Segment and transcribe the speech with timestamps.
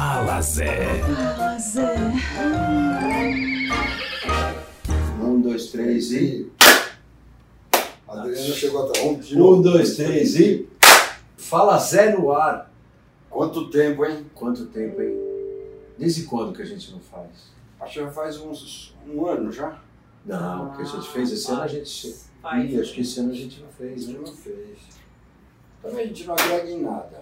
[0.00, 1.02] Fala Zé.
[1.02, 1.94] Fala Zé.
[5.22, 6.50] Um, dois, três e.
[8.08, 10.66] A Adriana chegou até um Um, dois, três e.
[11.36, 12.72] Fala Zé no ar.
[13.28, 14.24] Quanto tempo, hein?
[14.34, 15.14] Quanto tempo, hein?
[15.98, 17.52] Desde quando que a gente não faz?
[17.78, 19.82] Acho que já faz uns um ano já.
[20.24, 22.16] Não, o que a gente fez esse ano a gente.
[22.40, 22.70] Faz.
[22.70, 24.24] Ih, acho que esse ano a gente não A fez, gente né?
[24.24, 24.78] não fez.
[25.82, 27.20] Também a gente não agrega em nada.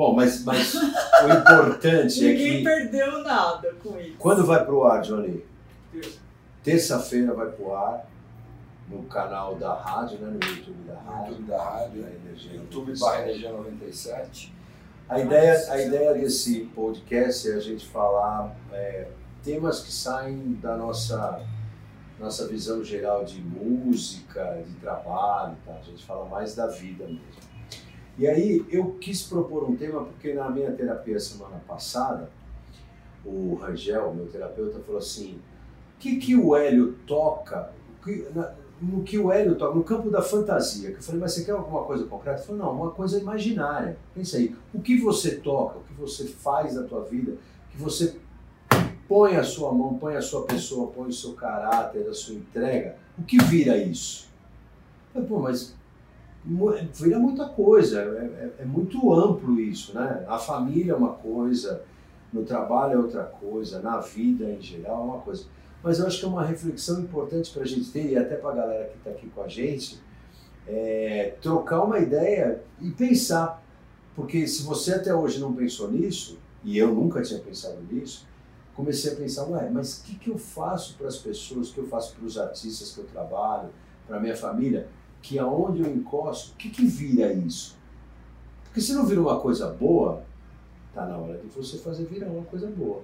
[0.00, 2.64] Bom, mas, mas o importante é Ninguém que.
[2.64, 4.16] perdeu nada com isso.
[4.18, 5.44] Quando vai pro ar, Johnny?
[6.64, 8.08] Terça-feira vai pro ar
[8.88, 10.28] no canal da rádio, né?
[10.28, 11.32] No YouTube da rádio.
[11.32, 13.00] YouTube da rádio, da Energia YouTube 97.
[13.00, 14.54] barra Energia 97.
[15.06, 19.06] A ideia, a ideia desse podcast é a gente falar é,
[19.44, 21.44] temas que saem da nossa,
[22.18, 25.74] nossa visão geral de música, de trabalho, tá?
[25.78, 27.49] a gente fala mais da vida mesmo.
[28.20, 32.28] E aí eu quis propor um tema porque na minha terapia semana passada,
[33.24, 35.36] o Rangel, meu terapeuta, falou assim,
[35.96, 37.72] o que, que o Hélio toca,
[38.04, 41.32] que- na- no que o Hélio toca, no campo da fantasia, que eu falei, mas
[41.32, 42.40] você quer alguma coisa concreta?
[42.40, 43.96] Ele falou, não, uma coisa imaginária.
[44.14, 47.38] Pensa aí, o que você toca, o que você faz da tua vida,
[47.70, 48.16] que você
[49.08, 52.96] põe a sua mão, põe a sua pessoa, põe o seu caráter, a sua entrega,
[53.18, 54.28] o que vira isso?
[55.14, 55.74] Eu Pô, mas
[56.92, 58.04] vira muita coisa, é,
[58.58, 60.24] é- é muito amplo isso, né?
[60.28, 61.82] A família é uma coisa,
[62.32, 65.44] no trabalho é outra coisa, na vida em geral é uma coisa.
[65.82, 68.50] Mas eu acho que é uma reflexão importante para a gente ter, e até para
[68.50, 70.00] a galera que está aqui com a gente,
[70.66, 73.62] é trocar uma ideia e pensar.
[74.14, 78.26] Porque se você até hoje não pensou nisso, e eu nunca tinha pensado nisso,
[78.74, 81.78] comecei a pensar, ué, mas o que, que eu faço para as pessoas, o que
[81.80, 83.70] eu faço para os artistas que eu trabalho,
[84.06, 84.88] para a minha família,
[85.22, 87.76] que aonde eu encosto, o que, que vira isso?
[88.64, 90.22] Porque se não vira uma coisa boa,
[90.94, 93.02] tá na hora de você fazer virar uma coisa boa.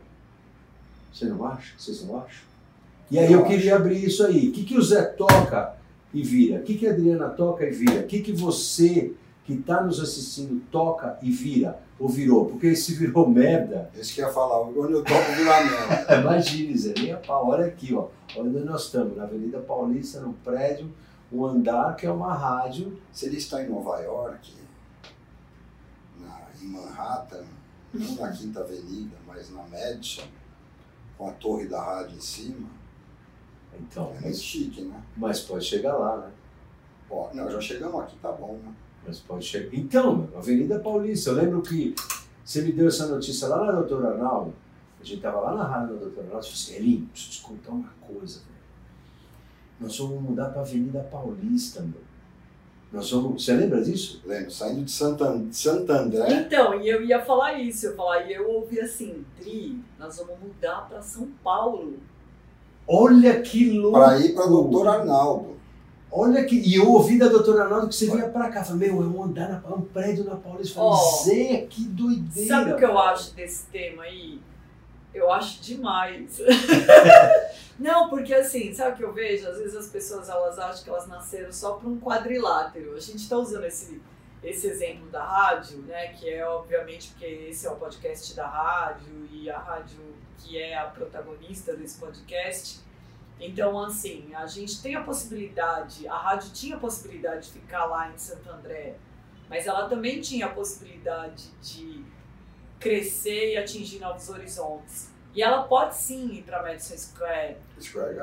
[1.12, 1.75] Você não acha?
[1.78, 2.44] Vocês não acham?
[3.11, 4.48] E aí eu queria abrir isso aí.
[4.48, 5.75] O que, que o Zé toca
[6.12, 6.60] e vira?
[6.60, 8.00] O que, que a Adriana toca e vira?
[8.00, 9.12] O que, que você
[9.44, 11.78] que está nos assistindo toca e vira?
[11.98, 12.47] Ou virou?
[12.47, 16.15] Porque se virou merda, Esse que ia falar, quando eu toco virar merda.
[16.21, 17.48] imagine, Zé, nem a pau.
[17.48, 18.09] Olha aqui, ó.
[18.37, 20.91] Onde nós estamos, na Avenida Paulista, num prédio,
[21.32, 23.00] um andar que é uma rádio.
[23.12, 24.54] Se ele está em Nova York,
[26.19, 27.44] na, em Manhattan,
[27.92, 30.25] não na Quinta Avenida, mas na Madison,
[31.16, 32.69] com a torre da rádio em cima,
[33.78, 35.03] Então, é muito chique, né?
[35.16, 36.32] mas pode chegar lá, né?
[37.10, 38.72] Ó, não, já chegamos aqui, tá bom, né?
[39.06, 39.75] Mas pode chegar.
[39.76, 41.31] Então, Avenida Paulista.
[41.31, 41.94] Eu lembro que
[42.44, 44.54] você me deu essa notícia lá na Doutora Arnaldo.
[45.00, 46.47] A gente tava lá na rádio da Doutora Arnaldo.
[46.47, 48.56] Eu falei assim, Elinho, preciso te contar uma coisa, velho.
[49.81, 52.00] Nós vamos mudar pra Avenida Paulista, meu.
[52.92, 53.44] Nós vamos.
[53.44, 54.22] Você lembra disso?
[54.25, 55.25] Lembro, saindo de Santo
[55.92, 60.16] André, Então, e eu ia falar isso, eu falar, e eu ouvi assim, Dri, nós
[60.19, 61.94] vamos mudar pra São Paulo.
[62.88, 63.98] Olha que louco!
[63.98, 65.56] para ir para Doutor Arnaldo.
[66.10, 66.56] Olha que.
[66.56, 68.65] E eu ouvi da Doutora Arnaldo que você vinha pra cá.
[68.65, 69.75] Falei, meu, é um andar na...
[69.75, 70.78] um prédio na Paulista.
[70.78, 72.48] Eu Falei, Ó, Zé, que doideira.
[72.48, 74.41] Sabe o que eu velho." acho desse tema aí?
[75.16, 76.38] Eu acho demais.
[77.78, 79.49] Não, porque assim, sabe o que eu vejo?
[79.49, 82.94] Às vezes as pessoas elas acham que elas nasceram só para um quadrilátero.
[82.94, 84.00] A gente está usando esse,
[84.43, 86.09] esse exemplo da rádio, né?
[86.09, 90.00] Que é obviamente porque esse é o podcast da rádio e a rádio
[90.38, 92.81] que é a protagonista desse podcast.
[93.41, 98.10] Então, assim, a gente tem a possibilidade, a rádio tinha a possibilidade de ficar lá
[98.10, 98.97] em Santo André,
[99.48, 102.04] mas ela também tinha a possibilidade de
[102.78, 105.10] crescer e atingir novos horizontes.
[105.34, 108.16] E ela pode sim ir para Madison Square, Square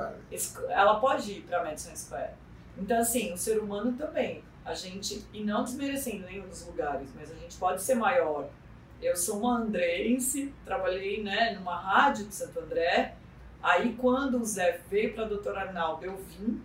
[0.69, 2.31] ela pode ir para Madison Square.
[2.77, 4.43] Então, assim, o ser humano também.
[4.65, 8.49] A gente, e não desmerecendo nenhum dos lugares, mas a gente pode ser maior.
[9.01, 13.15] Eu sou uma andrense, trabalhei né, numa rádio de Santo André.
[13.61, 16.61] Aí, quando o Zé veio para Doutor Arnaldo, eu vim.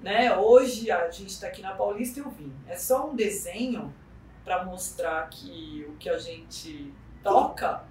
[0.00, 0.34] Né?
[0.34, 2.54] Hoje a gente está aqui na Paulista eu vim.
[2.66, 3.92] É só um desenho
[4.44, 7.82] para mostrar que o que a gente toca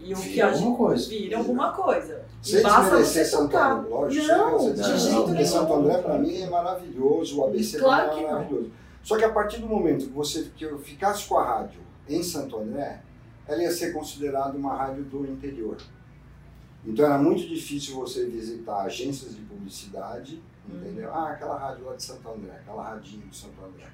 [0.00, 1.08] e o que Vira a gente coisa.
[1.08, 2.24] vira alguma coisa.
[2.40, 3.56] Sem desmerecer Santo.
[3.56, 4.26] André, lógico.
[4.28, 5.46] Não, de jeito Porque nenhum.
[5.46, 8.72] Santo André, para mim, é maravilhoso, o ABC Claro também que é maravilhoso.
[9.02, 12.22] Só que a partir do momento que você que eu ficasse com a rádio em
[12.22, 13.02] Santo André,
[13.46, 15.76] ela ia ser considerada uma rádio do interior.
[16.84, 21.12] Então era muito difícil você visitar agências de publicidade, entendeu?
[21.12, 23.86] Ah, aquela rádio lá de Santo André, aquela radinho de Santo André.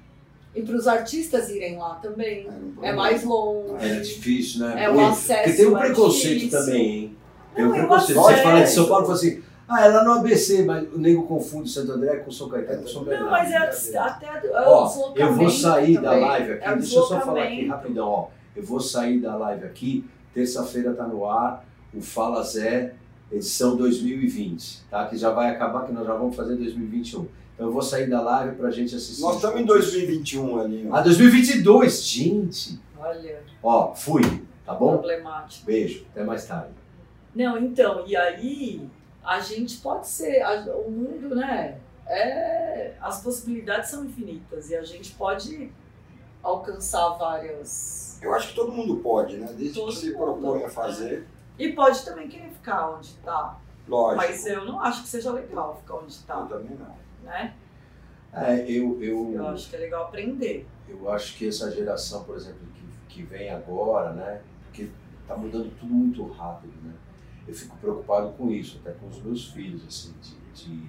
[0.55, 2.47] E para os artistas irem lá também.
[2.47, 2.95] Um É problema.
[2.95, 3.85] mais longe.
[3.85, 4.85] É difícil, né?
[4.85, 6.59] É, o Porque- acesso Porque tem um é preconceito difícil.
[6.59, 7.17] também, hein?
[7.53, 8.19] Tem um Não, o preconceito.
[8.21, 11.23] Você fala de São Paulo e fala assim, ah, ela no ABC, mas o nego
[11.23, 13.25] confunde Santo André com São Caetano com São Bernardo.
[13.25, 14.25] Não, mas é Verdade.
[14.25, 16.21] até é o Ó, eu vou sair da também.
[16.25, 18.27] live aqui, É deixa eu só falar aqui rapidão, ó.
[18.55, 22.93] eu vou sair da live aqui, terça-feira tá no ar, o Fala Zé,
[23.31, 25.05] edição 2020, tá?
[25.07, 27.25] Que já vai acabar, que nós já vamos fazer 2021.
[27.55, 29.21] Então eu vou sair da live pra gente assistir.
[29.21, 30.87] Nós estamos em 2021 ali.
[30.91, 30.95] ó.
[30.95, 32.79] Ah, 2022, gente!
[32.99, 34.21] Olha, Ó, fui,
[34.65, 34.97] tá bom?
[34.97, 35.65] problemático.
[35.65, 36.73] Beijo, até mais tarde.
[37.33, 38.89] Não, então, e aí
[39.23, 41.77] a gente pode ser, a- o mundo, né?
[42.07, 45.71] É, as possibilidades são infinitas e a gente pode
[46.43, 48.19] alcançar várias.
[48.21, 49.47] Eu acho que todo mundo pode, né?
[49.57, 50.69] Desde Todo que se propõe a é.
[50.69, 53.57] fazer, E pode também querer ficar onde tá.
[53.87, 54.17] lógico.
[54.17, 57.04] Mas eu não acho que seja legal ficar onde Eu tá, também não.
[57.25, 57.53] Né?
[58.33, 60.67] É, eu, eu, Eu acho que é legal aprender.
[60.87, 62.59] eu acho que essa geração, por exemplo,
[63.07, 64.41] que, que vem agora, né?
[64.65, 64.89] Porque
[65.27, 66.93] tá mudando tudo muito rápido, né?
[67.47, 70.35] Eu fico preocupado com isso, até com os meus filhos, assim, de,
[70.65, 70.83] de,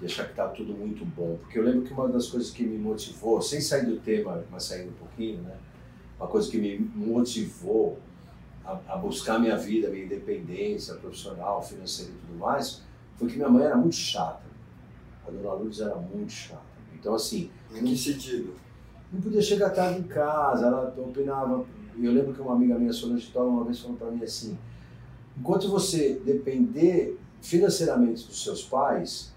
[0.00, 1.36] de achar que tá tudo muito bom.
[1.40, 4.64] Porque eu lembro que uma das coisas que me motivou, sem sair do tema, mas
[4.64, 5.56] saindo um pouquinho, né?
[6.18, 7.98] Uma coisa que me motivou
[8.64, 12.82] a, a buscar minha vida, minha independência profissional, financeira e tudo mais,
[13.16, 14.45] foi que minha mãe era muito chata.
[15.26, 16.62] A dona Lourdes era muito chata.
[16.94, 18.54] Então, assim, Em que sentido?
[19.12, 21.64] não podia chegar tarde em casa, ela opinava.
[22.00, 24.58] Eu lembro que uma amiga minha, Solange Tola, uma vez falou para mim assim:
[25.38, 29.32] enquanto você depender financeiramente dos seus pais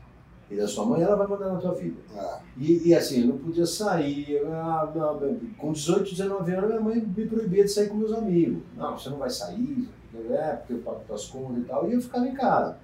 [0.50, 1.98] e da sua mãe, ela vai mandar na tua vida.
[2.18, 4.42] Ah, E, e assim, eu não podia sair.
[4.48, 8.62] ah, não, com 18, 19 anos, minha mãe me proibia de sair com meus amigos.
[8.76, 9.88] Não, você não vai sair,
[10.32, 11.88] é, porque eu pago tuas contas e tal.
[11.90, 12.78] E eu ficava em casa.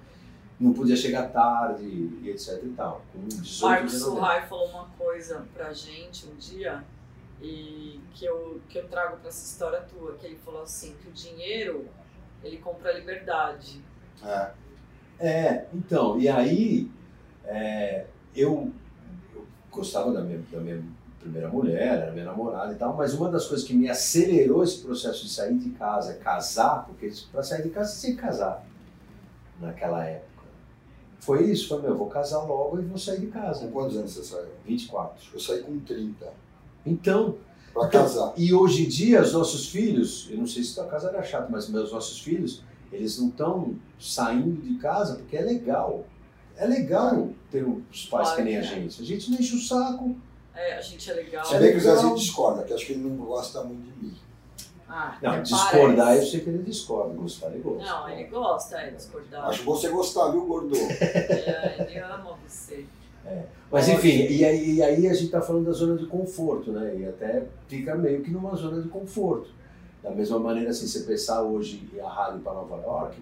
[0.58, 3.02] Não podia chegar tarde e etc e tal.
[3.12, 4.02] Com 18, Marcos 19 anos.
[4.02, 6.82] Surrai falou uma coisa pra gente um dia
[7.42, 11.08] e que eu, que eu trago pra essa história tua, que ele falou assim, que
[11.08, 11.86] o dinheiro,
[12.42, 13.82] ele compra a liberdade.
[14.24, 14.50] é.
[15.18, 16.90] É, então, e aí
[17.44, 18.04] é,
[18.34, 18.70] eu,
[19.34, 20.82] eu gostava da minha, da minha
[21.18, 24.82] primeira mulher, era minha namorada e tal, mas uma das coisas que me acelerou esse
[24.82, 28.64] processo de sair de casa, casar, porque para sair de casa você tinha que casar
[29.58, 30.35] naquela época.
[31.26, 33.66] Foi isso, foi meu, eu vou casar logo e vou sair de casa.
[33.66, 34.46] Com quantos anos você saiu?
[34.64, 35.16] 24.
[35.34, 36.32] Eu saí com 30.
[36.86, 37.36] Então,
[37.74, 38.32] Pra então, casar.
[38.36, 41.48] E hoje em dia, os nossos filhos, eu não sei se tua casa era chata,
[41.50, 46.06] mas meus nossos filhos, eles não estão saindo de casa porque é legal.
[46.56, 48.62] É legal ter os pais Claro que nem a é.
[48.62, 49.02] gente.
[49.02, 50.16] A gente não enche o saco.
[50.54, 51.44] É, a gente é legal.
[51.44, 51.96] Se bem que o legal.
[51.96, 54.14] Zezinho discorda, que acho que ele não gosta muito de mim.
[54.88, 56.30] Ah, Não, discordar, eu parece.
[56.30, 57.14] sei que ele discorda.
[57.14, 57.84] Gostar, ele gosta.
[57.84, 59.46] Não, ele gosta, é, discordar.
[59.48, 60.76] Acho você gostar, viu, Gordo?
[60.78, 62.86] É, ele ama você.
[63.72, 66.96] Mas enfim, e aí, e aí a gente está falando da zona de conforto, né?
[66.96, 69.50] E até fica meio que numa zona de conforto.
[70.00, 73.20] Da mesma maneira, assim, você pensar hoje a rádio para Nova York,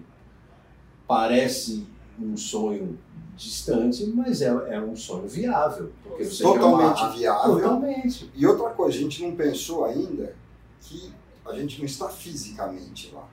[1.07, 1.87] parece
[2.19, 2.97] um sonho
[3.35, 5.91] distante, mas é, é um sonho viável.
[6.03, 7.55] Porque você Totalmente uma- viável.
[7.55, 8.31] Totalmente.
[8.35, 10.35] E outra coisa, a gente não pensou ainda
[10.81, 11.11] que
[11.45, 13.27] a gente não está fisicamente lá.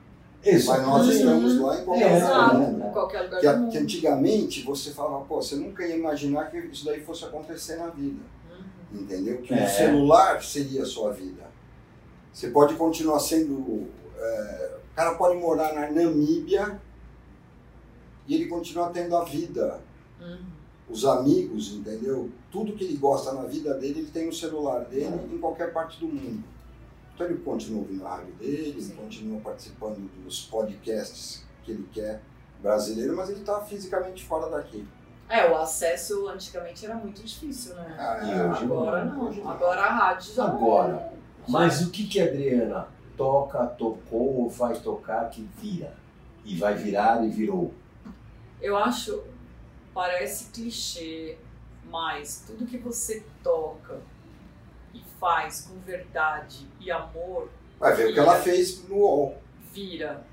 [0.45, 1.11] Mas nós Uhum.
[1.13, 2.85] estamos lá em qualquer É, lugar mundo.
[2.85, 3.71] em qualquer lugar Que, do mundo.
[3.71, 7.87] que antigamente você falava, pô, você nunca ia imaginar que isso daí fosse acontecer na
[7.87, 8.19] vida.
[8.91, 8.99] Uhum.
[9.01, 9.41] Entendeu?
[9.41, 9.65] Que É.
[9.65, 11.43] o celular seria a sua vida.
[12.33, 13.87] Você pode continuar sendo.
[14.19, 16.79] é, o cara pode morar na Namíbia
[18.27, 19.79] e ele continua tendo a vida.
[20.21, 20.39] Uhum.
[20.89, 22.29] Os amigos, entendeu?
[22.51, 25.99] Tudo que ele gosta na vida dele, ele tem no celular dele em qualquer parte
[25.99, 26.43] do mundo.
[27.13, 28.95] Então ele continua ouvindo a rádio dele, Sim.
[28.95, 32.21] continua participando dos podcasts que ele quer
[32.61, 34.87] brasileiro, mas ele está fisicamente fora daqui.
[35.29, 37.95] É, o acesso antigamente era muito difícil, né?
[37.97, 39.27] Ah, E hoje Agora não, não.
[39.29, 39.49] hoje não.
[39.51, 40.45] Agora a rádio já.
[40.45, 40.93] Agora.
[40.97, 41.09] já-
[41.47, 45.93] Mas o que que a Adriana toca, tocou ou vai tocar que vira?
[46.45, 47.73] E vai virar e virou.
[48.61, 49.23] Eu acho,
[49.93, 51.37] parece clichê,
[51.89, 53.99] mas tudo que você toca
[55.23, 57.49] faz com verdade e amor
[57.79, 59.41] Vai ver o que ela fez no UOL.
[59.71, 60.27] vira.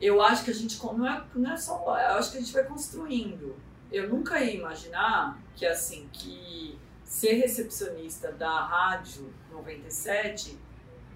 [0.00, 2.52] Eu acho que a gente não é, não é só, eu acho que a gente
[2.54, 3.54] vai construindo.
[3.92, 10.58] Eu nunca ia imaginar que assim, que ser recepcionista da rádio 97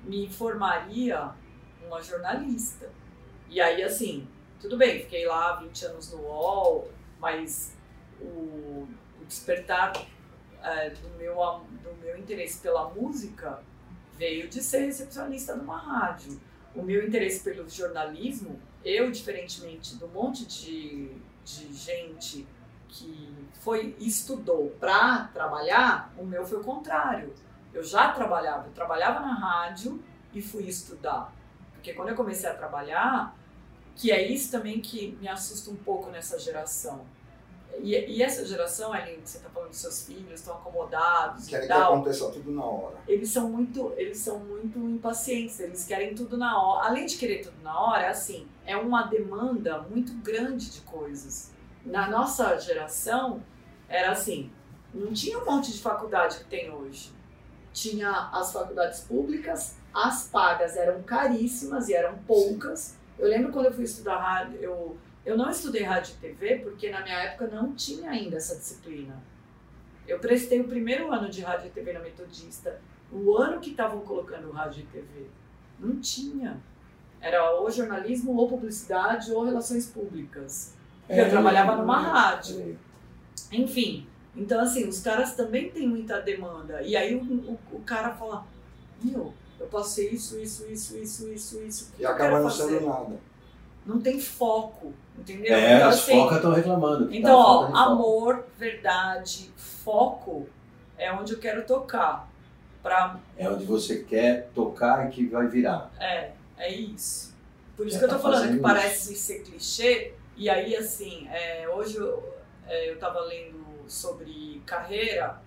[0.03, 1.31] me formaria
[1.87, 2.91] uma jornalista.
[3.49, 4.29] E aí assim,
[4.61, 7.75] tudo bem, fiquei lá 20 anos no UOL, mas
[8.21, 8.87] o,
[9.19, 9.95] o despertar
[10.65, 11.35] é, do, meu,
[11.83, 13.63] do meu interesse pela música
[14.17, 16.41] veio de ser recepcionista numa rádio.
[16.75, 21.13] O meu interesse pelo jornalismo, eu, diferentemente do monte de,
[21.45, 22.47] de gente
[22.89, 27.35] que foi estudou para trabalhar, o meu foi o contrário.
[27.73, 30.03] Eu já trabalhava, eu trabalhava na rádio
[30.33, 31.33] e fui estudar.
[31.73, 33.37] Porque quando eu comecei a trabalhar,
[33.97, 37.05] que é isso também que me assusta um pouco nessa geração.
[37.83, 41.65] E, e essa geração, Aline, que você está falando dos seus filhos, estão acomodados Querem
[41.65, 42.97] e que tal, aconteça tudo na hora.
[43.07, 47.43] eles são muito eles são muito impacientes eles querem tudo na hora além de querer
[47.43, 51.53] tudo na hora assim é uma demanda muito grande de coisas.
[51.85, 53.43] Na nossa geração
[53.89, 54.51] era assim
[54.93, 57.13] não tinha um monte de faculdade que tem hoje.
[57.73, 62.97] Tinha as faculdades públicas as pagas eram caríssimas e eram poucas.
[63.17, 66.91] Eu lembro quando eu fui estudar rádio eu eu não estudei rádio e TV porque
[66.91, 69.23] na minha época não tinha ainda essa disciplina
[70.07, 74.01] eu prestei o primeiro ano de rádio e TV na Metodista, o ano que estavam
[74.01, 75.27] colocando rádio e TV.
[75.79, 76.61] Não tinha.
[77.21, 80.75] Era ou jornalismo, ou publicidade, ou relações públicas.
[81.09, 82.77] É, eu trabalhava numa rádio.
[83.51, 83.57] É.
[83.57, 86.83] Enfim, então assim, os caras também têm muita demanda.
[86.83, 88.47] E aí o, o, o cara fala,
[89.03, 91.93] meu, eu posso ser isso, isso, isso, isso, isso, isso.
[91.99, 93.19] E acaba não sendo nada.
[93.87, 95.55] Não tem foco, entendeu?
[95.55, 97.15] É, então, as assim, focas estão reclamando.
[97.15, 100.49] então, tá ó, amor, verdade, foco
[100.99, 102.29] é onde eu quero tocar.
[102.83, 105.91] Pra, É onde você quer tocar e que vai virar.
[105.99, 107.35] é, é isso.
[107.77, 110.13] Por isso Já que eu tô tá falando que parece ser clichê.
[110.37, 112.23] E aí, assim, é, hoje eu,
[112.69, 115.41] é, eu tava lendo sobre carreira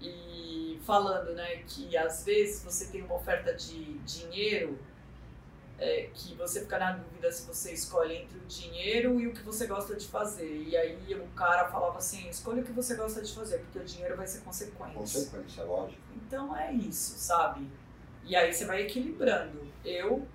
[0.00, 4.78] e falando, né, que às vezes você tem uma oferta de dinheiro
[5.80, 9.42] é, que você fica na dúvida se você escolhe entre o dinheiro e o que
[9.42, 10.62] você gosta de fazer.
[10.68, 13.84] E aí o cara falava assim, escolha o que você gosta de fazer, porque o
[13.84, 14.94] dinheiro vai ser consequência.
[14.94, 16.00] Consequência, lógico.
[16.14, 17.66] Então é isso, sabe?
[18.24, 19.58] E aí você vai equilibrando.
[19.84, 20.26] Eu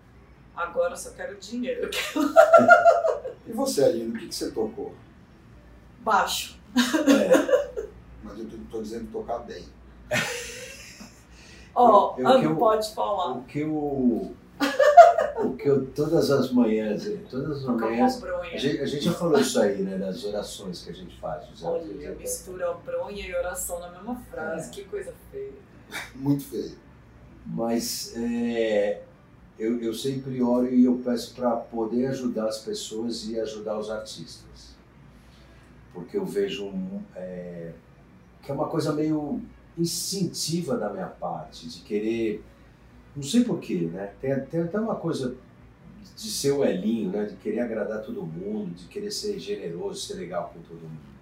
[0.55, 1.89] agora só quero dinheiro.
[3.47, 4.95] E você, Aline, o que, que você tocou?
[5.99, 6.59] baixo.
[6.75, 9.63] É, Mas eu tô, tô dizendo tocar bem.
[11.75, 13.33] Ó, Eu- eu- eu- pode falar.
[13.37, 14.35] o que eu.
[15.45, 18.23] O que eu todas as manhãs, todas as manhãs.
[18.23, 19.97] A gente, a gente já falou isso aí, né?
[19.97, 21.45] Das orações que a gente faz.
[21.63, 24.69] Olha, autos, mistura bronha e oração na mesma frase.
[24.69, 24.73] É.
[24.73, 25.53] Que coisa feia.
[26.15, 26.77] Muito feio.
[27.45, 29.03] Mas é,
[29.57, 33.89] eu, eu sempre oro e eu peço para poder ajudar as pessoas e ajudar os
[33.89, 34.75] artistas.
[35.93, 37.71] Porque eu vejo um, é,
[38.41, 39.41] que é uma coisa meio
[39.77, 42.43] instintiva da minha parte, de querer.
[43.15, 44.13] Não sei porquê, né?
[44.19, 45.35] Tem, tem até uma coisa
[46.15, 47.25] de ser o Elinho, né?
[47.25, 51.15] De querer agradar todo mundo, de querer ser generoso, ser legal com todo mundo.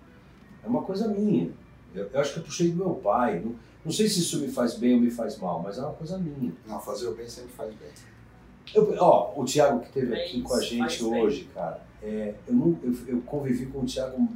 [0.63, 1.51] É uma coisa minha.
[1.93, 3.39] Eu, eu acho que eu puxei do meu pai.
[3.39, 5.93] Não, não sei se isso me faz bem ou me faz mal, mas é uma
[5.93, 6.53] coisa minha.
[6.67, 7.89] Não, fazer o bem sempre faz bem.
[8.73, 11.21] Eu, ó, o Thiago que esteve aqui com a gente bem.
[11.21, 14.27] hoje, cara, é, eu, não, eu, eu convivi com o Thiago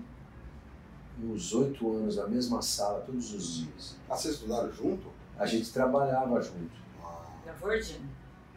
[1.24, 3.96] uns oito anos na mesma sala, todos os dias.
[4.10, 5.08] Ah, vocês estudaram junto?
[5.40, 6.87] A gente trabalhava junto.
[7.64, 8.00] Virgin?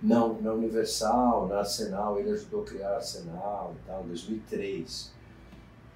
[0.02, 5.12] Não, na Universal, na Arsenal, ele ajudou a criar a Arsenal e tal, em 2003.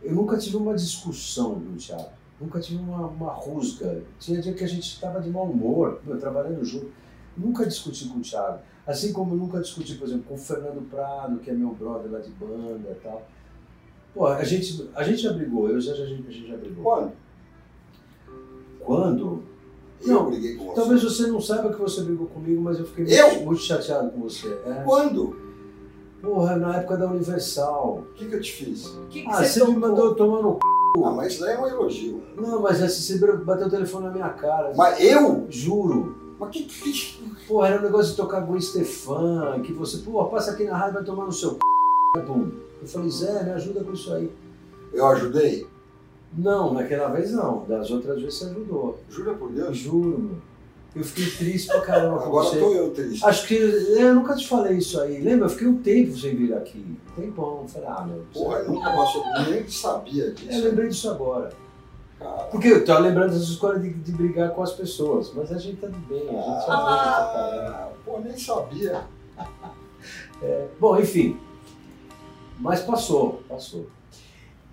[0.02, 4.02] Eu nunca tive uma discussão com o Thiago, nunca tive uma, uma rusga.
[4.18, 6.92] Tinha dia que a gente estava de mau humor, meu, trabalhando junto.
[7.36, 8.60] Nunca discuti com o Thiago.
[8.86, 12.12] Assim como eu nunca discuti, por exemplo, com o Fernando Prado, que é meu brother
[12.12, 13.26] lá de banda e tal.
[14.12, 16.56] Pô, a gente, a gente já brigou, eu já, já, a gente, a gente já
[16.56, 16.84] brigou.
[16.84, 17.12] Quando?
[18.80, 19.53] Quando?
[20.06, 20.74] Eu Não, briguei com você.
[20.74, 23.28] Talvez você não saiba que você brigou comigo, mas eu fiquei Eu?
[23.30, 24.48] muito, muito chateado com você.
[24.66, 24.82] É.
[24.84, 25.36] Quando?
[26.20, 28.04] Porra, na época da Universal.
[28.10, 28.86] O que, que eu te fiz?
[28.86, 30.58] O que, que Ah, você você me mandou tomar no c.
[31.04, 32.22] Ah, mas isso daí é um elogio.
[32.36, 34.72] Não, mas assim, você bateu o telefone na minha cara.
[34.76, 35.46] Mas eu?
[35.50, 36.16] Juro.
[36.38, 37.24] Mas que, que...
[37.46, 40.94] Porra, era um negócio de tocar Gwen Stefan, que você, pô, passa aqui na rádio
[40.94, 41.58] vai tomar no seu c.
[42.16, 44.30] Eu falei, Zé, me ajuda com isso aí.
[44.92, 45.66] Eu ajudei?
[46.36, 47.64] Não, naquela vez não.
[47.64, 48.98] Das outras vezes você ajudou.
[49.08, 49.76] Jura por Eu Deus?
[49.76, 50.36] juro, meu.
[50.96, 52.60] Eu fiquei triste pra caramba com Agora você.
[52.60, 53.24] tô eu triste.
[53.26, 55.20] Acho que eu nunca te falei isso aí.
[55.20, 55.46] Lembra?
[55.46, 56.84] Eu fiquei um tempo sem vir aqui.
[57.18, 57.62] Um tempão.
[57.62, 58.24] Eu Falei, ah, meu.
[58.32, 60.52] Porra, eu nunca passou, nem sabia disso.
[60.52, 61.50] Eu lembrei disso agora.
[62.18, 62.44] Cara.
[62.44, 65.32] Porque eu tava lembrando dessas histórias de, de brigar com as pessoas.
[65.34, 67.70] Mas a gente tá de bem, a gente pra caramba.
[67.70, 69.02] Ah, pô, nem sabia.
[70.78, 71.36] Bom, enfim.
[72.60, 73.86] Mas passou, passou.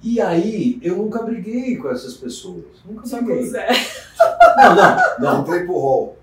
[0.03, 2.63] E aí, eu nunca briguei com essas pessoas.
[2.86, 3.50] Nunca Só com o briguei.
[3.50, 3.67] Zé.
[4.58, 5.41] Não, não, não.
[5.41, 6.17] Entrei pro hall.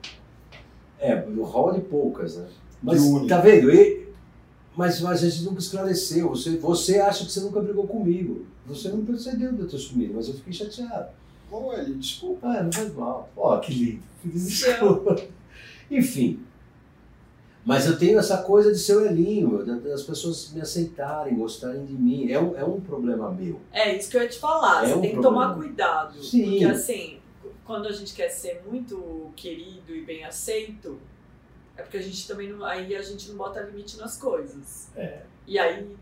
[1.00, 2.46] É, o rol de poucas, né?
[2.82, 3.72] Mas, tá vendo?
[3.72, 4.06] E-
[4.76, 6.28] mas, mas a gente nunca esclareceu.
[6.28, 8.46] Você, você acha que você nunca brigou comigo.
[8.66, 11.08] Você não percebeu de eu ter sumido, mas eu fiquei chateado.
[11.50, 12.46] Ô, Eli, desculpa.
[12.46, 13.28] Ah, não faz mal.
[13.36, 14.02] Ó, que lindo.
[14.24, 15.16] Desculpa.
[15.90, 16.40] Enfim.
[17.68, 21.84] Mas eu tenho essa coisa de ser o Elinho, da- das pessoas me aceitarem, gostarem
[21.84, 22.30] de mim.
[22.32, 23.60] É um, é um problema meu.
[23.70, 24.84] É isso que eu ia te falar.
[24.84, 25.44] É Você um tem que problema.
[25.48, 26.22] tomar cuidado.
[26.24, 26.50] Sim.
[26.50, 27.18] Porque assim,
[27.66, 30.98] quando a gente quer ser muito querido e bem aceito,
[31.76, 32.64] é porque a gente também não.
[32.64, 34.88] Aí a gente não bota limite nas coisas.
[34.96, 35.20] É.
[35.46, 35.94] E aí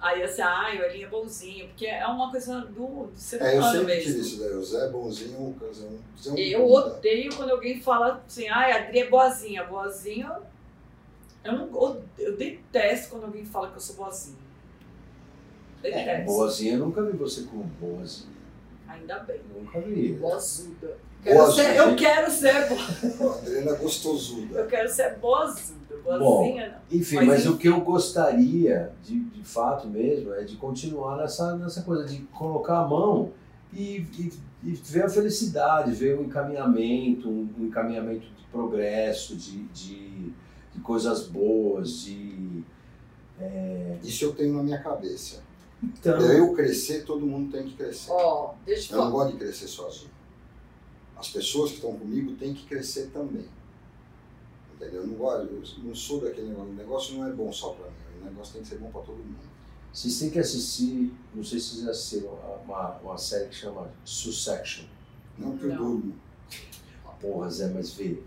[0.00, 3.54] Aí assim, ai, o Elinho é bonzinho, porque é uma coisa do, do ser É,
[3.54, 4.10] eu humano sempre mesmo.
[4.10, 4.52] tive isso daí.
[4.56, 8.20] O Zé é bonzinho, o Zé é um- Zé é Eu odeio quando alguém fala
[8.26, 9.62] assim, ai, a Adri é boazinha.
[9.62, 10.40] Boazinha,
[11.44, 14.36] eu, não, eu, eu detesto quando alguém fala que eu sou boazinha.
[15.82, 16.08] Detesto.
[16.10, 18.32] É, boazinha, eu nunca vi você como boazinha.
[18.88, 19.40] Ainda bem.
[19.54, 20.12] Nunca vi.
[20.14, 20.96] Boazuda.
[21.22, 21.62] Quero Boazuda.
[21.62, 23.32] ser, eu quero ser boa.
[23.32, 24.58] A Adriana é gostosuda.
[24.58, 25.80] Eu quero ser boazuda.
[26.04, 26.98] Boazinha não.
[26.98, 27.48] Enfim, Mas mas, enfim.
[27.50, 32.18] o que eu gostaria, de, de fato mesmo, é de continuar nessa, nessa coisa de
[32.32, 33.30] colocar a mão
[33.72, 34.32] e, e,
[34.64, 40.32] e ver a felicidade, ver o encaminhamento, um, um encaminhamento de progresso, de, de,
[40.74, 42.62] de coisas boas, de.
[44.02, 45.42] Isso eu tenho na minha cabeça.
[45.82, 48.12] Então, Pra eu crescer, todo mundo tem que crescer.
[48.64, 50.10] Deixa eu Eu não gosto de crescer sozinho.
[51.16, 53.46] As pessoas que estão comigo têm que crescer também.
[54.74, 55.02] Entendeu?
[55.02, 56.70] Eu não, gosto, eu não sou daquele negócio.
[56.70, 58.20] O negócio não é bom só para mim.
[58.20, 59.38] O negócio tem que ser bom para todo mundo.
[59.92, 64.84] vocês têm que assistir, não sei se vocês assistiram, uma, uma série que chama Succession.
[65.36, 66.14] Não que eu durmo.
[67.20, 68.20] Porra, Zé, mas vê.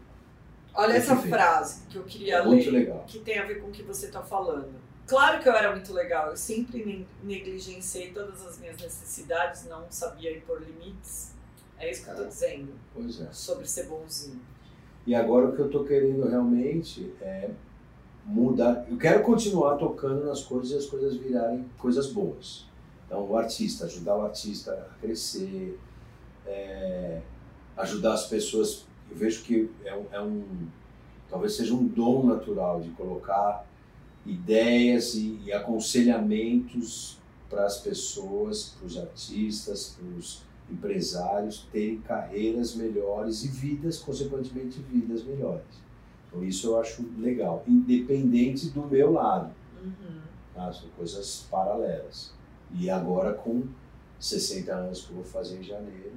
[0.76, 2.80] Olha essa frase que eu queria muito ler.
[2.80, 3.04] legal.
[3.08, 4.74] que tem a ver com o que você está falando.
[5.08, 9.86] Claro que eu era muito legal, eu sempre ne- negligenciei todas as minhas necessidades, não
[9.90, 11.32] sabia impor limites.
[11.78, 12.28] É isso que eu tô É.
[12.28, 13.28] dizendo Pois é.
[13.32, 14.42] sobre ser bonzinho.
[15.06, 17.50] E agora o que eu tô querendo realmente é
[18.26, 18.86] mudar.
[18.90, 22.66] Eu quero continuar tocando nas coisas e as coisas virarem coisas boas.
[23.06, 25.80] Então, o artista, ajudar o artista a crescer,
[26.48, 27.22] é,
[27.78, 28.86] ajudar as pessoas.
[29.10, 30.68] Eu vejo que é um, é um-
[31.30, 33.66] talvez seja um dom natural de colocar
[34.26, 37.18] ideias e, e aconselhamentos
[37.50, 44.80] para as pessoas, para os artistas, para os empresários terem carreiras melhores e vidas, consequentemente,
[44.82, 45.64] vidas melhores.
[46.28, 49.54] Então, isso eu acho legal, independente do meu lado.
[49.82, 50.22] Uhum.
[50.54, 50.74] Tá?
[50.74, 52.34] São coisas paralelas.
[52.74, 53.64] E agora, com
[54.20, 56.14] 60 anos que eu vou fazer em janeiro,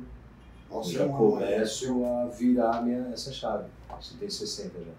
[0.70, 3.68] Nossa, eu já começo a virar minha, essa chave.
[4.00, 4.84] Você tem 60 já.
[4.84, 4.94] né?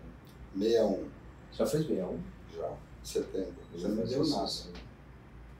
[0.56, 1.06] 61
[1.54, 2.20] Já fez bem, um?
[2.56, 2.72] já.
[3.04, 3.54] Setembro.
[3.74, 4.52] Você vou não deu nada.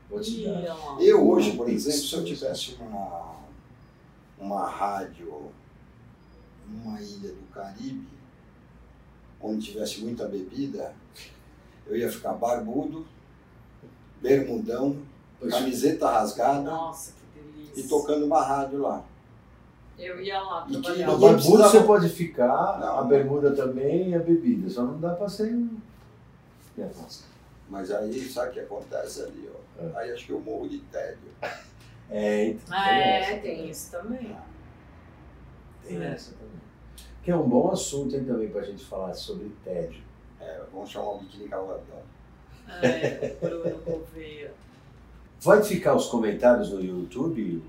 [0.10, 0.98] Vou te dar.
[1.00, 3.36] Eu hoje, por exemplo, se eu tivesse uma,
[4.40, 5.52] uma rádio
[6.68, 8.08] numa ilha do Caribe,
[9.42, 10.94] onde tivesse muita bebida,
[11.88, 13.08] eu ia ficar barbudo,
[14.22, 14.98] bermudão,
[15.50, 17.82] camiseta rasgada Nossa, que delícia.
[17.82, 19.04] e tocando uma rádio lá.
[20.00, 21.34] Eu ia lá E que trabalhar.
[21.34, 23.00] Precisava- você pode ficar, Não.
[23.00, 24.70] a bermuda também e a bebida.
[24.70, 25.54] Só não dá pra ser.
[25.54, 25.78] um-
[26.78, 27.26] É, nossa.
[27.70, 29.50] Mas aí, sabe o que acontece ali?
[29.54, 29.84] Ó?
[29.84, 29.92] É.
[30.02, 31.20] Aí acho que eu morro de tédio.
[32.12, 34.36] É, então, Ah, é, essa tem isso também.
[35.86, 36.08] Tem É.
[36.08, 36.60] essa também.
[37.22, 40.02] Que é um bom assunto hein, também pra gente falar sobre tédio.
[40.42, 42.02] É, vamos chamar o biquíni cavadão.
[42.82, 44.52] É, o Bruno Gouveia.
[45.42, 47.64] Vai ficar os comentários no YouTube?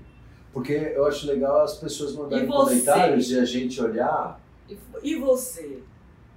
[0.53, 2.69] Porque eu acho legal as pessoas mandarem E você?
[2.69, 4.39] comentários e a gente olhar.
[4.69, 5.79] E, e você?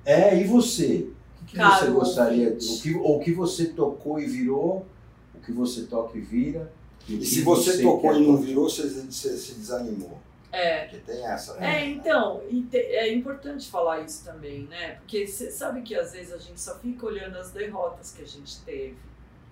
[0.04, 1.08] É, e você?
[1.42, 2.48] O que, que você gostaria?
[2.50, 4.86] O que, ou o que você tocou e virou?
[5.34, 6.72] O que você toca e vira?
[7.08, 8.46] E que se você tocou quer e não tocar?
[8.46, 10.18] virou, você, você se desanimou.
[10.50, 10.84] É.
[10.84, 11.54] Porque tem essa.
[11.54, 11.82] né?
[11.82, 14.92] É, então, e é importante falar isso também, né?
[15.00, 18.26] Porque você sabe que às vezes a gente só fica olhando as derrotas que a
[18.26, 18.96] gente teve.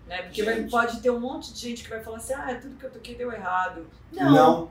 [0.06, 0.22] Né?
[0.22, 2.84] Porque vai- pode ter um monte de gente que vai falar assim, ah, tudo que
[2.84, 3.86] eu toquei deu errado.
[4.12, 4.70] Não, Não,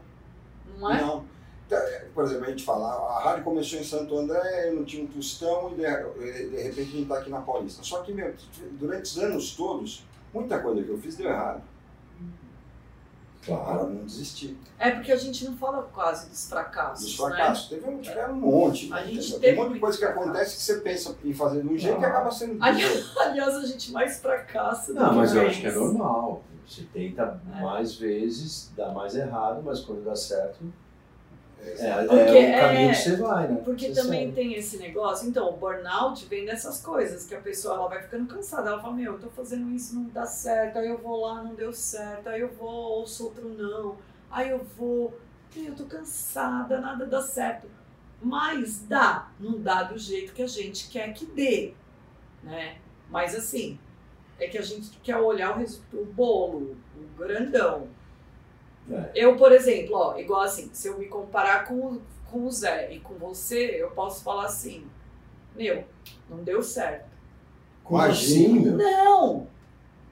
[0.77, 1.01] não, é?
[1.01, 1.25] não.
[1.65, 4.83] Então, é, Por exemplo, a gente fala, a rádio começou em Santo André, eu não
[4.83, 7.81] tinha um tostão e de, de repente a gente está aqui na Paulista.
[7.81, 8.33] Só que, meu,
[8.73, 11.63] durante os anos todos, muita coisa que eu fiz deu errado.
[13.45, 13.89] Claro.
[13.89, 14.57] Não desisti.
[14.77, 17.69] É porque a gente não fala quase dos fracassos, Dos fracassos.
[17.69, 18.91] Teve um, tiveram um monte.
[18.93, 19.39] A gente entendeu?
[19.39, 20.23] teve Tem um monte de coisa que fracasso.
[20.29, 22.01] acontece que você pensa em fazer de um jeito Ah.
[22.01, 22.99] e acaba sendo de Ali- outro.
[22.99, 23.05] né?
[23.19, 26.43] Aliás, a gente mais fracassa do Não, que mas eu acho que é normal.
[26.67, 27.61] Você tenta É.
[27.61, 30.59] mais vezes, dá mais errado, mas quando dá certo,
[31.63, 33.61] é, é Porque o caminho é- que você vai, né?
[33.63, 34.31] Porque Você também segue.
[34.33, 38.33] tem esse negócio, então, o burnout vem dessas coisas, que a pessoa ela vai ficando
[38.33, 41.41] cansada, ela fala, meu, eu tô fazendo isso, não dá certo, aí eu vou lá,
[41.43, 43.97] não deu certo, aí eu vou, ouço outro não,
[44.29, 45.13] aí eu vou,
[45.55, 47.67] eu tô cansada, nada dá certo.
[48.21, 51.73] Mas dá, não dá do jeito que a gente quer que dê,
[52.43, 52.77] né?
[53.09, 53.79] Mas assim,
[54.39, 55.63] é que a gente quer olhar o,
[55.97, 57.87] o bolo, o grandão.
[58.91, 59.11] É.
[59.15, 62.93] Eu, por exemplo, ó, igual assim, se eu me comparar com, o- com o Zé
[62.93, 64.85] e com você, eu posso falar assim,
[65.55, 65.83] meu,
[66.29, 67.09] não deu certo.
[67.89, 68.71] Imagina.
[68.77, 69.47] Não!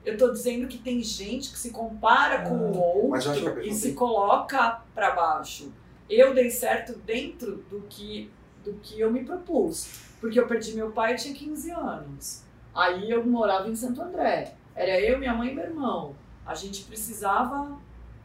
[0.04, 2.78] Eu tô dizendo que tem gente que se compara com o Ah,
[3.18, 5.72] outro e se coloca pra baixo.
[6.08, 8.30] Eu dei certo dentro do que,
[8.64, 9.88] do que eu me propus.
[10.20, 12.42] Porque eu perdi meu pai, eu tinha 15 anos.
[12.74, 14.54] Aí eu morava em Santo André.
[14.74, 16.14] Era eu, minha mãe e meu irmão.
[16.46, 17.78] a gente precisava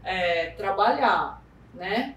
[0.06, 1.42] é, trabalhar,
[1.74, 2.16] né?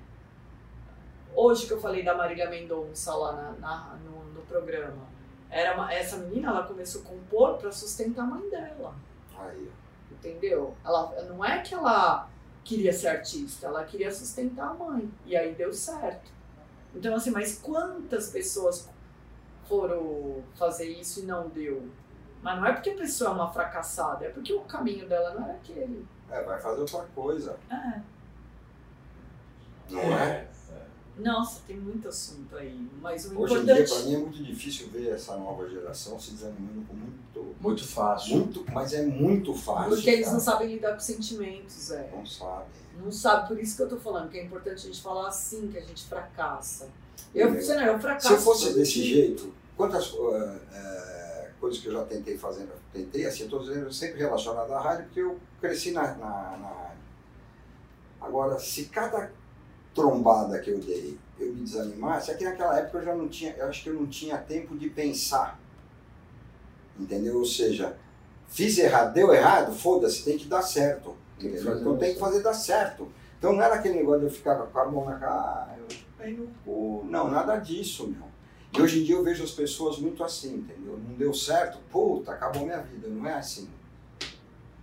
[1.35, 5.07] Hoje que eu falei da Marília Mendonça lá na, na- no, no programa,
[5.51, 8.95] era uma- essa menina ela começou a compor para sustentar a mãe dela,
[9.39, 9.71] Aí,
[10.11, 10.75] entendeu?
[10.85, 12.29] Ela não é que ela
[12.65, 16.31] queria ser artista, ela queria sustentar a mãe e aí deu certo.
[16.95, 18.89] Então assim, mas quantas pessoas
[19.69, 21.89] foram fazer isso e não deu?
[22.43, 25.45] Mas não é porque a pessoa é uma fracassada, é porque o caminho dela não
[25.45, 26.05] era aquele.
[26.31, 27.57] É, vai fazer outra coisa.
[27.71, 28.01] É.
[29.91, 30.47] Não é?
[31.19, 32.89] Nossa, tem muito assunto aí.
[33.01, 33.93] Mas o Hoje em dia, importante.
[33.93, 37.57] para mim, é muito difícil ver essa nova geração se desanimando com muito.
[37.61, 38.37] Muito fácil.
[38.37, 39.91] muito mas é muito fácil.
[39.91, 40.37] porque eles cara.
[40.37, 42.09] não sabem lidar com sentimentos, é.
[42.15, 42.69] Não sabem.
[43.03, 45.69] Não sabe, por isso que eu tô falando, que é importante a gente falar assim,
[45.69, 46.89] que a gente fracassa.
[47.35, 47.61] Eu, É.
[47.61, 48.29] você não, eu fracasso.
[48.29, 51.08] Se eu fosse desse jeito, quantas eh, eh,
[51.59, 55.21] coisas que eu já tentei fazer, tentei, assim, eu estou sempre relacionado à rádio, porque
[55.21, 56.99] eu cresci na, na, na rádio.
[58.21, 59.31] Agora, se cada
[59.95, 63.53] trombada que eu dei eu me desanimasse, é que naquela época eu já não tinha,
[63.57, 65.59] eu acho que eu não tinha tempo de pensar.
[66.99, 67.39] Entendeu?
[67.39, 67.97] Ou seja,
[68.49, 71.17] fiz errado, deu errado, foda-se, tem que dar certo.
[71.39, 73.11] Tem que Então tem que fazer dar certo.
[73.39, 76.49] Então não era aquele negócio de eu ficar com a mão na cara, eu no
[76.65, 77.05] cu.
[77.09, 78.27] Não, nada disso, meu.
[78.73, 80.99] E hoje em dia eu vejo as pessoas muito assim, entendeu?
[80.99, 83.09] Não deu certo, puta, acabou minha vida.
[83.09, 83.69] Não é assim.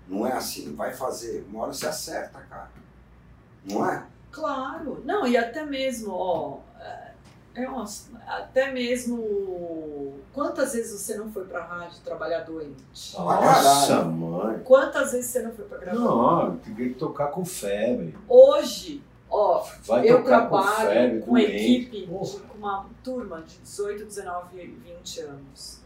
[0.08, 0.74] Não é assim.
[0.76, 1.46] Vai fazer.
[1.50, 2.72] Uma hora você acerta, cara.
[3.70, 4.06] Não é?
[4.32, 5.02] Claro.
[5.06, 6.60] Não, e até mesmo, ó.
[6.80, 7.12] é,
[7.56, 7.86] É uma,
[8.28, 10.14] até mesmo.
[10.34, 12.84] Quantas vezes você não foi pra rádio trabalhar doente?
[13.18, 14.60] Nossa, mãe.
[14.64, 16.00] Quantas vezes você não foi pra gravar?
[16.00, 18.16] Não, tem que tocar com febre.
[18.28, 22.40] Hoje, ó, Vai eu tocar com trabalho febre, com equipe, Porra.
[22.66, 25.80] Uma turma de 18, 19 e 20 anos.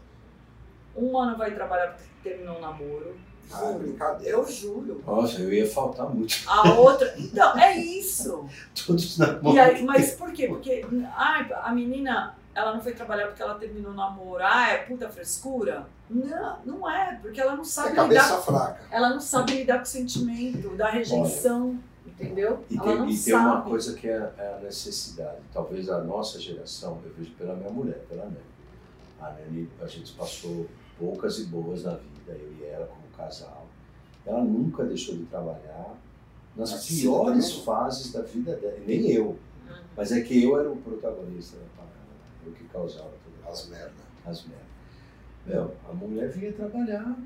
[0.96, 3.16] Um ano vai trabalhar porque terminou um namoro.
[3.52, 4.36] Ah, é brincadeira.
[4.36, 5.02] Eu juro.
[5.06, 6.36] Nossa, eu ia faltar muito.
[6.46, 7.12] A outra.
[7.18, 8.48] Então, é isso.
[8.86, 10.46] Todos na aí, mas por quê?
[10.46, 14.42] Porque ai, a menina, ela não foi trabalhar porque ela terminou o namoro.
[14.44, 15.86] Ah, é puta frescura?
[16.08, 18.42] Não, não é, porque ela não É sabe cabeça lidar.
[18.42, 18.80] fraca.
[18.90, 21.78] Ela não sabe lidar com o sentimento da rejeição,
[22.20, 22.64] entendeu?
[22.70, 25.38] E ela tem, não e tem uma coisa que é, é a necessidade.
[25.52, 28.36] Talvez a nossa geração, eu vejo pela minha mulher, pela Nani.
[29.20, 30.66] A Nani, a gente passou
[30.98, 33.66] poucas e boas na vida, eu e ela como casal.
[34.26, 35.96] Ela nunca deixou de trabalhar
[36.56, 37.64] nas Mas piores você também?
[37.64, 38.78] fases da vida dela.
[38.86, 39.30] Nem eu.
[39.30, 39.74] Hum.
[39.96, 41.90] Mas é que eu era o protagonista da parada.
[42.44, 43.50] Eu que causava tudo.
[43.50, 43.92] As merda.
[44.26, 44.70] as merdas.
[45.46, 47.16] Meu, a mulher vinha trabalhar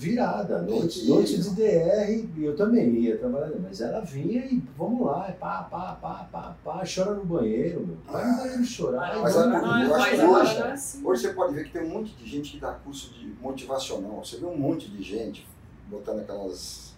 [0.00, 1.50] virada, noite, noite de.
[1.50, 5.92] DR, e eu também ia trabalhar, mas ela vinha e vamos lá, e pá, pá,
[6.00, 7.96] pá, pá, pá, chora no banheiro, meu.
[8.10, 9.18] Vai no banheiro chorar.
[9.18, 11.04] Mas, e Mas vai agora a- não é, eu acho que hoje- não é assim.
[11.06, 14.24] Hoje você pode ver que tem um monte de gente que dá curso de motivacional.
[14.24, 15.46] Você vê um monte de gente
[15.88, 16.94] botando aquelas,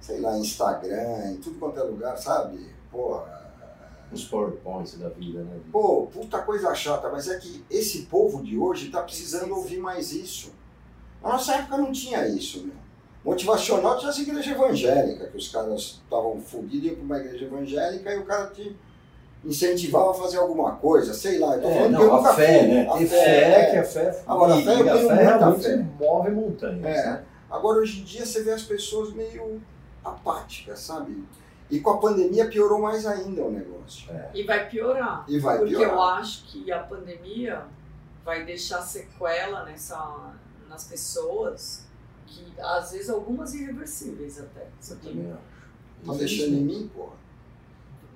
[0.00, 2.66] sei lá, Instagram, em tudo quanto é lugar, sabe?
[2.90, 3.42] Porra.
[4.10, 5.58] Os PowerPoints da vida, né?
[5.72, 9.58] Pô, puta coisa chata, mas é que esse povo de hoje tá precisando Precisa.
[9.58, 10.52] ouvir mais isso.
[11.22, 12.74] Na nossa época não tinha isso, meu.
[13.24, 18.12] Motivacional tinha essa igreja evangélica, que os caras estavam fodidos, iam pra uma igreja evangélica
[18.12, 18.76] e o cara te
[19.44, 21.54] incentivava a fazer alguma coisa, sei lá.
[21.56, 22.68] Eu tô É, falando que eu não, nunca a fé, fui.
[22.68, 22.88] né?
[22.88, 23.70] A fé, fé, é.
[23.70, 25.76] que a fé Agora, a fé eu a tenho fé muita fé.
[26.00, 27.06] move montanhas, É.
[27.10, 27.24] né?
[27.50, 29.60] Agora, hoje em dia, você vê as pessoas meio
[30.04, 31.22] apáticas, sabe?
[31.70, 34.10] E com a pandemia piorou mais ainda o negócio.
[34.12, 34.30] É.
[34.34, 35.24] E vai piorar.
[35.28, 35.92] E vai porque piorar.
[35.92, 37.62] eu acho que a pandemia
[38.24, 40.32] vai deixar sequela nessa,
[40.72, 41.84] nas pessoas,
[42.26, 44.62] que às vezes algumas irreversíveis até.
[44.62, 45.10] Eu sabia?
[45.10, 46.06] também acho.
[46.06, 47.12] Tá deixando em mim, porra.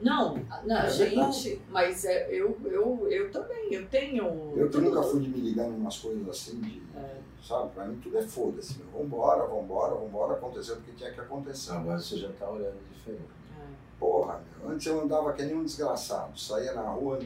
[0.00, 0.34] Não,
[0.66, 1.62] não É gente, verdade.
[1.70, 4.52] mas é, eu, eu, eu também, eu tenho.
[4.56, 7.18] Eu que nunca fui de me ligar em umas coisas assim, de, É.
[7.42, 7.70] sabe?
[7.72, 8.86] Pra mim tudo é foda-se, meu.
[9.02, 11.72] Vambora, vambora, vambora, aconteceu o que tinha que acontecer.
[11.72, 13.22] Agora você já tá olhando diferente.
[13.58, 13.64] É.
[13.98, 14.70] Porra, meu.
[14.70, 16.38] Antes eu andava que nem um desgraçado.
[16.38, 17.18] Saía na rua,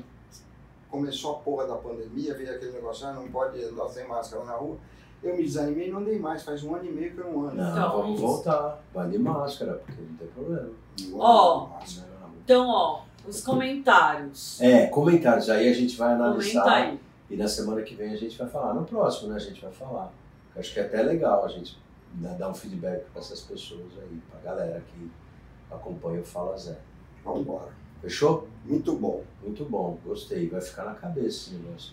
[0.89, 4.55] começou a porra da pandemia, veio aquele negócio, ah, não pode andar sem máscara na
[4.55, 4.77] rua.
[5.23, 6.43] Eu me desanimei e não andei mais.
[6.43, 7.57] Faz um ano e meio que eu não ando.
[7.57, 8.83] Não, Então, vamos voltar.
[8.95, 10.71] Vai de máscara, porque não tem problema.
[11.15, 11.69] Ó.
[11.69, 12.31] Não.
[12.43, 14.61] Então, ó, os comentários.
[14.61, 15.51] É, comentários.
[15.51, 16.69] Aí a gente vai Comenta analisar.
[16.73, 17.01] aí.
[17.29, 18.75] E na semana que vem a gente vai falar.
[18.75, 19.37] No próximo, né?
[19.37, 20.11] A gente vai falar.
[20.55, 21.79] Eu Acho que é até legal a gente
[22.15, 25.11] né, dar um feedback para essas pessoas aí, pra galera que
[25.71, 26.77] acompanha o Fala Zé.
[27.25, 27.69] Vambora.
[28.01, 28.49] Fechou?
[28.65, 29.23] Muito bom.
[29.43, 30.49] Muito bom, gostei.
[30.49, 31.93] Vai ficar na cabeça esse negócio.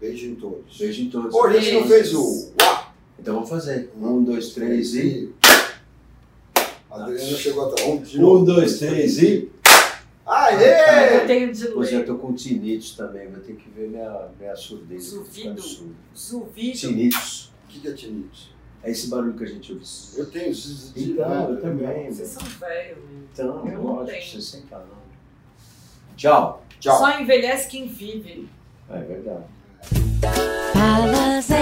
[0.00, 0.76] Beijo em todos.
[0.78, 1.34] Beijo em todos.
[1.34, 2.52] A gente não fez o.
[3.18, 3.90] Então vamos fazer.
[4.00, 5.32] Um, dois, três e.
[6.90, 7.84] Adriano chegou até.
[7.86, 8.44] Um, de Um, novo.
[8.44, 9.50] dois, três e.
[10.26, 11.20] Eu Aê!
[11.26, 12.06] tenho de Hoje eu ler.
[12.06, 15.12] tô com tinnitus também, vou ter que ver minha, minha surdez.
[15.12, 15.62] eu Zuvido.
[16.16, 16.78] Zuvido.
[16.78, 17.52] Tinnitus.
[17.64, 18.52] O que que é tinite?
[18.82, 19.84] É esse barulho que a gente ouve.
[20.16, 20.52] Eu tenho
[20.96, 22.10] Então, eu também.
[22.12, 22.98] Vocês são velhos.
[22.98, 23.20] né?
[23.32, 24.32] Então, Eu não lógico, tenho.
[24.32, 24.88] 60 anos.
[26.16, 26.64] Tchau.
[26.80, 26.98] Tchau.
[26.98, 28.48] Só envelhece quem vive.
[28.90, 29.44] É verdade.
[30.20, 31.56] Palazzo.